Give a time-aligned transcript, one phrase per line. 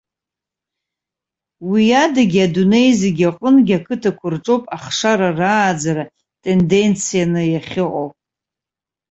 [1.69, 6.03] Уиадагьы, адунеи зегьы аҟынгьы ақыҭақәа рҿоуп ахшара рааӡара
[6.43, 8.09] тенденцианы иахьыҟоу.